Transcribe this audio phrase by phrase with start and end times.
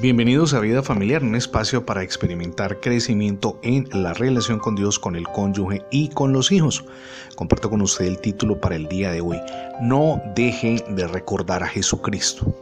[0.00, 5.14] Bienvenidos a Vida Familiar, un espacio para experimentar crecimiento en la relación con Dios, con
[5.14, 6.84] el cónyuge y con los hijos.
[7.36, 9.40] Comparto con usted el título para el día de hoy.
[9.80, 12.52] No deje de recordar a Jesucristo.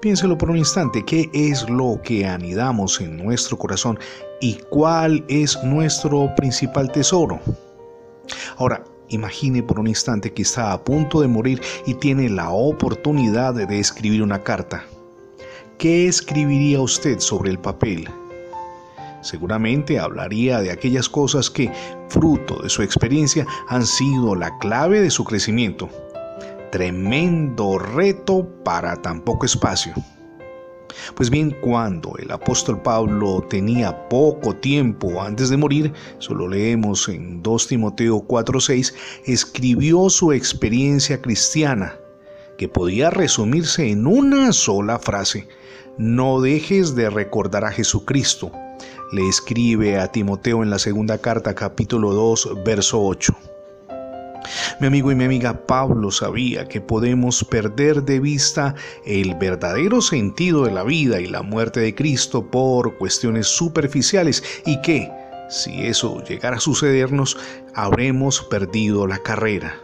[0.00, 3.98] Piénselo por un instante, ¿qué es lo que anidamos en nuestro corazón
[4.40, 7.40] y cuál es nuestro principal tesoro?
[8.58, 13.54] Ahora, imagine por un instante que está a punto de morir y tiene la oportunidad
[13.54, 14.84] de escribir una carta.
[15.82, 18.08] ¿Qué escribiría usted sobre el papel?
[19.20, 21.72] Seguramente hablaría de aquellas cosas que,
[22.08, 25.88] fruto de su experiencia, han sido la clave de su crecimiento.
[26.70, 29.92] Tremendo reto para tan poco espacio.
[31.16, 37.42] Pues bien, cuando el apóstol Pablo tenía poco tiempo antes de morir, solo leemos en
[37.42, 38.94] 2 Timoteo 4:6,
[39.24, 41.96] escribió su experiencia cristiana,
[42.62, 45.48] que podía resumirse en una sola frase,
[45.98, 48.52] no dejes de recordar a Jesucristo.
[49.10, 53.36] Le escribe a Timoteo en la segunda carta capítulo 2 verso 8.
[54.78, 60.64] Mi amigo y mi amiga Pablo sabía que podemos perder de vista el verdadero sentido
[60.64, 65.10] de la vida y la muerte de Cristo por cuestiones superficiales y que,
[65.50, 67.36] si eso llegara a sucedernos,
[67.74, 69.80] habremos perdido la carrera.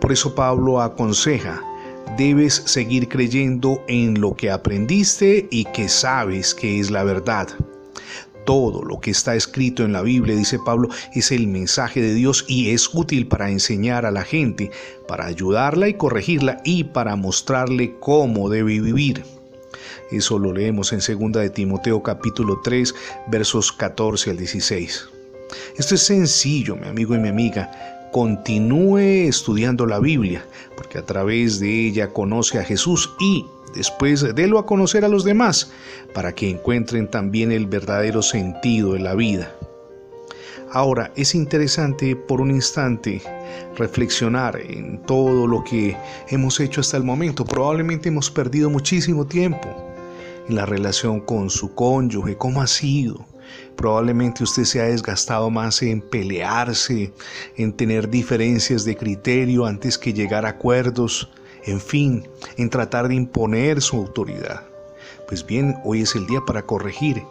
[0.00, 1.60] Por eso Pablo aconseja,
[2.18, 7.48] debes seguir creyendo en lo que aprendiste y que sabes que es la verdad.
[8.44, 12.44] Todo lo que está escrito en la Biblia, dice Pablo, es el mensaje de Dios
[12.48, 14.72] y es útil para enseñar a la gente,
[15.06, 19.22] para ayudarla y corregirla y para mostrarle cómo debe vivir.
[20.10, 22.94] Eso lo leemos en 2 de Timoteo capítulo 3
[23.28, 25.08] versos 14 al 16.
[25.76, 30.44] Esto es sencillo, mi amigo y mi amiga continúe estudiando la Biblia,
[30.76, 35.22] porque a través de ella conoce a Jesús y después délo a conocer a los
[35.22, 35.70] demás,
[36.14, 39.54] para que encuentren también el verdadero sentido de la vida.
[40.72, 43.22] Ahora, es interesante por un instante
[43.76, 45.96] reflexionar en todo lo que
[46.28, 47.44] hemos hecho hasta el momento.
[47.44, 49.68] Probablemente hemos perdido muchísimo tiempo
[50.48, 53.24] en la relación con su cónyuge, cómo ha sido,
[53.76, 57.12] Probablemente usted se ha desgastado más en pelearse,
[57.56, 61.30] en tener diferencias de criterio antes que llegar a acuerdos,
[61.64, 62.26] en fin,
[62.56, 64.66] en tratar de imponer su autoridad.
[65.26, 67.22] Pues bien, hoy es el día para corregir.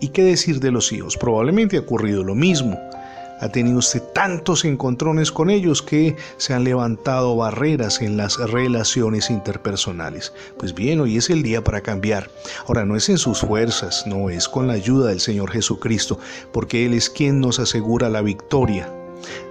[0.00, 1.16] ¿Y qué decir de los hijos?
[1.16, 2.78] Probablemente ha ocurrido lo mismo.
[3.40, 9.30] Ha tenido usted tantos encontrones con ellos que se han levantado barreras en las relaciones
[9.30, 10.32] interpersonales.
[10.58, 12.30] Pues bien, hoy es el día para cambiar.
[12.66, 16.18] Ahora no es en sus fuerzas, no es con la ayuda del Señor Jesucristo,
[16.52, 18.92] porque Él es quien nos asegura la victoria.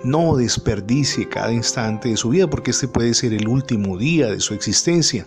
[0.03, 4.39] No desperdicie cada instante de su vida porque este puede ser el último día de
[4.39, 5.25] su existencia.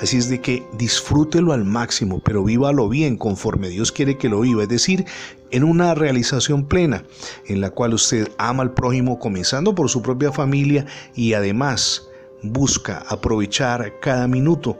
[0.00, 4.40] Así es de que disfrútelo al máximo, pero vívalo bien conforme Dios quiere que lo
[4.40, 5.04] viva, es decir,
[5.50, 7.04] en una realización plena,
[7.46, 10.84] en la cual usted ama al prójimo comenzando por su propia familia
[11.14, 12.08] y además
[12.42, 14.78] busca aprovechar cada minuto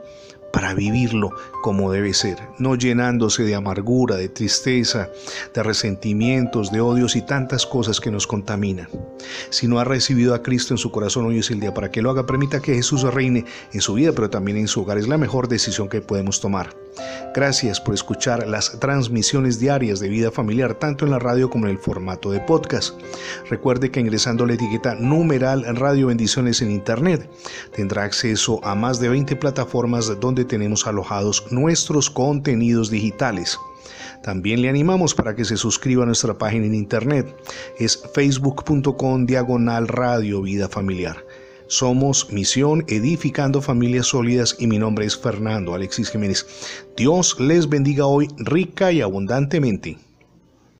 [0.55, 5.09] para vivirlo como debe ser, no llenándose de amargura, de tristeza,
[5.53, 8.87] de resentimientos, de odios y tantas cosas que nos contaminan.
[9.49, 12.01] Si no ha recibido a Cristo en su corazón, hoy es el día para que
[12.01, 12.25] lo haga.
[12.25, 13.43] Permita que Jesús reine
[13.73, 14.97] en su vida, pero también en su hogar.
[14.97, 16.73] Es la mejor decisión que podemos tomar.
[17.33, 21.71] Gracias por escuchar las transmisiones diarias de vida familiar, tanto en la radio como en
[21.71, 22.97] el formato de podcast.
[23.49, 27.29] Recuerde que ingresando la etiqueta numeral Radio Bendiciones en Internet
[27.75, 33.59] tendrá acceso a más de 20 plataformas donde tenemos alojados nuestros contenidos digitales.
[34.23, 37.35] También le animamos para que se suscriba a nuestra página en internet.
[37.77, 41.17] Es facebook.com diagonal radio vida familiar.
[41.67, 46.45] Somos Misión Edificando Familias Sólidas y mi nombre es Fernando Alexis Jiménez.
[46.95, 49.97] Dios les bendiga hoy rica y abundantemente.